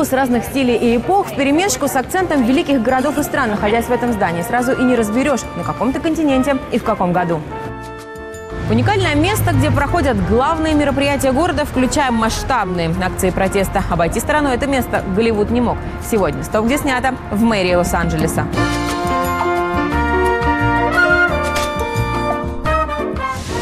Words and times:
фокус 0.00 0.14
разных 0.14 0.44
стилей 0.44 0.76
и 0.76 0.96
эпох 0.96 1.26
в 1.26 1.36
перемешку 1.36 1.86
с 1.86 1.94
акцентом 1.94 2.42
великих 2.44 2.80
городов 2.80 3.18
и 3.18 3.22
стран, 3.22 3.50
находясь 3.50 3.84
в 3.84 3.92
этом 3.92 4.14
здании. 4.14 4.40
Сразу 4.40 4.72
и 4.72 4.82
не 4.82 4.94
разберешь, 4.94 5.40
на 5.58 5.62
каком 5.62 5.92
то 5.92 6.00
континенте 6.00 6.56
и 6.72 6.78
в 6.78 6.84
каком 6.84 7.12
году. 7.12 7.42
Уникальное 8.70 9.14
место, 9.14 9.52
где 9.52 9.70
проходят 9.70 10.16
главные 10.26 10.72
мероприятия 10.72 11.32
города, 11.32 11.66
включая 11.66 12.10
масштабные 12.12 12.90
акции 13.04 13.28
протеста. 13.28 13.82
Обойти 13.90 14.20
стороной 14.20 14.54
это 14.54 14.66
место 14.66 15.04
Голливуд 15.14 15.50
не 15.50 15.60
мог. 15.60 15.76
Сегодня 16.10 16.42
стоп, 16.44 16.64
где 16.64 16.78
снято 16.78 17.14
в 17.30 17.42
мэрии 17.42 17.74
Лос-Анджелеса. 17.74 18.46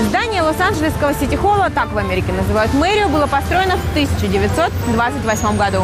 Здание 0.09 0.43
Лос-Анджелесского 0.43 1.15
сити-холла, 1.15 1.69
так 1.75 1.93
в 1.93 1.99
Америке 1.99 2.33
называют 2.33 2.73
мэрию, 2.75 3.09
было 3.09 3.27
построено 3.27 3.77
в 3.77 3.91
1928 3.91 5.57
году. 5.57 5.83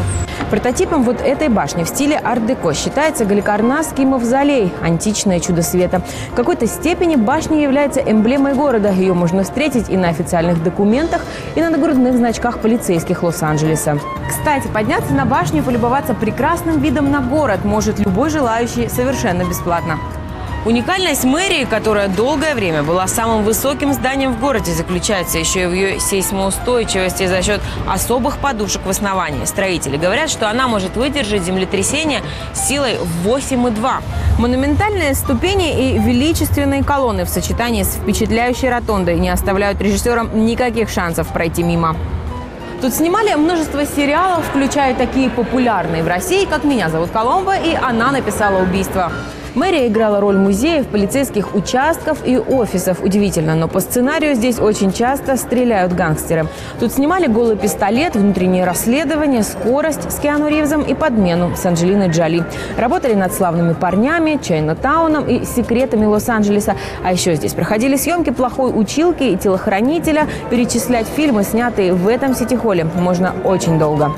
Прототипом 0.50 1.02
вот 1.02 1.20
этой 1.20 1.48
башни 1.48 1.84
в 1.84 1.88
стиле 1.88 2.20
ар-деко 2.22 2.74
считается 2.74 3.24
Галикарнасский 3.24 4.04
мавзолей, 4.04 4.72
античное 4.82 5.40
чудо 5.40 5.62
света. 5.62 6.02
В 6.32 6.34
какой-то 6.34 6.66
степени 6.66 7.16
башня 7.16 7.62
является 7.62 8.00
эмблемой 8.00 8.54
города. 8.54 8.90
Ее 8.90 9.14
можно 9.14 9.42
встретить 9.42 9.88
и 9.88 9.96
на 9.96 10.08
официальных 10.08 10.62
документах, 10.62 11.22
и 11.54 11.60
на 11.60 11.70
нагрудных 11.70 12.16
значках 12.16 12.60
полицейских 12.60 13.22
Лос-Анджелеса. 13.22 13.98
Кстати, 14.28 14.68
подняться 14.68 15.12
на 15.12 15.24
башню 15.24 15.60
и 15.60 15.62
полюбоваться 15.62 16.14
прекрасным 16.14 16.80
видом 16.80 17.10
на 17.10 17.20
город 17.20 17.64
может 17.64 17.98
любой 17.98 18.30
желающий 18.30 18.88
совершенно 18.88 19.44
бесплатно. 19.44 19.98
Уникальность 20.64 21.24
мэрии, 21.24 21.66
которая 21.66 22.08
долгое 22.08 22.54
время 22.54 22.82
была 22.82 23.06
самым 23.06 23.44
высоким 23.44 23.92
зданием 23.92 24.32
в 24.32 24.40
городе, 24.40 24.72
заключается 24.72 25.36
еще 25.36 25.64
и 25.64 25.66
в 25.66 25.72
ее 25.74 26.00
сейсмоустойчивости 26.00 27.26
за 27.26 27.42
счет 27.42 27.60
особых 27.86 28.38
подушек 28.38 28.80
в 28.86 28.88
основании. 28.88 29.44
Строители 29.44 29.98
говорят, 29.98 30.30
что 30.30 30.48
она 30.48 30.66
может 30.66 30.96
выдержать 30.96 31.42
землетрясение 31.42 32.22
силой 32.54 32.96
8,2. 33.26 34.02
Монументальные 34.38 35.14
ступени 35.14 35.90
и 35.90 35.98
величественные 35.98 36.82
колонны 36.82 37.26
в 37.26 37.28
сочетании 37.28 37.82
с 37.82 37.96
впечатляющей 37.96 38.70
ротондой 38.70 39.18
не 39.18 39.28
оставляют 39.28 39.82
режиссерам 39.82 40.46
никаких 40.46 40.88
шансов 40.88 41.28
пройти 41.28 41.62
мимо. 41.62 41.94
Тут 42.80 42.94
снимали 42.94 43.34
множество 43.34 43.84
сериалов, 43.84 44.46
включая 44.46 44.94
такие 44.94 45.28
популярные 45.28 46.02
в 46.02 46.08
России, 46.08 46.46
как 46.46 46.64
«Меня 46.64 46.88
зовут 46.88 47.10
Коломбо» 47.10 47.54
и 47.54 47.74
«Она 47.74 48.12
написала 48.12 48.62
убийство». 48.62 49.12
Мэрия 49.54 49.86
играла 49.86 50.18
роль 50.18 50.36
музеев, 50.36 50.88
полицейских 50.88 51.54
участков 51.54 52.18
и 52.26 52.36
офисов. 52.36 53.00
Удивительно, 53.02 53.54
но 53.54 53.68
по 53.68 53.78
сценарию 53.78 54.34
здесь 54.34 54.58
очень 54.58 54.92
часто 54.92 55.36
стреляют 55.36 55.92
гангстеры. 55.92 56.48
Тут 56.80 56.92
снимали 56.92 57.28
«Голый 57.28 57.56
пистолет», 57.56 58.16
«Внутреннее 58.16 58.64
расследование», 58.64 59.44
«Скорость» 59.44 60.10
с 60.10 60.18
Киану 60.18 60.48
Ривзом 60.48 60.82
и 60.82 60.94
«Подмену» 60.94 61.54
с 61.54 61.64
Анджелиной 61.64 62.08
Джоли. 62.08 62.44
Работали 62.76 63.14
над 63.14 63.32
славными 63.32 63.74
парнями, 63.74 64.40
Чайна-тауном 64.42 65.28
и 65.28 65.44
секретами 65.44 66.04
Лос-Анджелеса. 66.04 66.74
А 67.04 67.12
еще 67.12 67.36
здесь 67.36 67.54
проходили 67.54 67.94
съемки 67.94 68.30
«Плохой 68.30 68.72
училки» 68.74 69.22
и 69.22 69.36
«Телохранителя». 69.36 70.26
Перечислять 70.50 71.06
фильмы, 71.06 71.44
снятые 71.44 71.92
в 71.92 72.08
этом 72.08 72.34
сити-холле, 72.34 72.84
можно 72.96 73.32
очень 73.44 73.78
долго. 73.78 74.10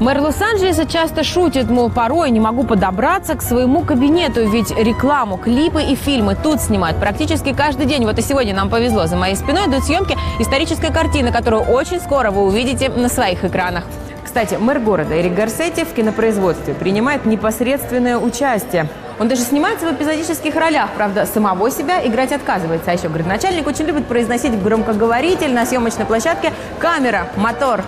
Мэр 0.00 0.20
Лос-Анджелеса 0.20 0.86
часто 0.86 1.24
шутит, 1.24 1.68
мол, 1.68 1.90
порой 1.90 2.30
не 2.30 2.38
могу 2.38 2.62
подобраться 2.62 3.34
к 3.34 3.42
своему 3.42 3.82
кабинету, 3.82 4.48
ведь 4.48 4.70
рекламу, 4.70 5.38
клипы 5.38 5.82
и 5.82 5.96
фильмы 5.96 6.36
тут 6.40 6.60
снимают 6.60 7.00
практически 7.00 7.52
каждый 7.52 7.86
день. 7.86 8.04
Вот 8.04 8.16
и 8.16 8.22
сегодня 8.22 8.54
нам 8.54 8.70
повезло. 8.70 9.06
За 9.06 9.16
моей 9.16 9.34
спиной 9.34 9.66
идут 9.66 9.82
съемки 9.82 10.16
исторической 10.38 10.92
картины, 10.92 11.32
которую 11.32 11.62
очень 11.62 12.00
скоро 12.00 12.30
вы 12.30 12.42
увидите 12.42 12.90
на 12.90 13.08
своих 13.08 13.44
экранах. 13.44 13.84
Кстати, 14.24 14.54
мэр 14.54 14.78
города 14.78 15.20
Эрик 15.20 15.34
Гарсетти 15.34 15.82
в 15.82 15.92
кинопроизводстве 15.92 16.74
принимает 16.74 17.26
непосредственное 17.26 18.18
участие. 18.18 18.88
Он 19.18 19.26
даже 19.26 19.42
снимается 19.42 19.88
в 19.88 19.92
эпизодических 19.92 20.54
ролях, 20.54 20.90
правда, 20.96 21.26
самого 21.26 21.72
себя 21.72 22.06
играть 22.06 22.30
отказывается. 22.30 22.92
А 22.92 22.94
еще, 22.94 23.08
говорит, 23.08 23.26
начальник 23.26 23.66
очень 23.66 23.86
любит 23.86 24.06
произносить 24.06 24.62
громкоговоритель 24.62 25.52
на 25.52 25.66
съемочной 25.66 26.04
площадке 26.04 26.52
«Камера, 26.78 27.26
мотор». 27.36 27.82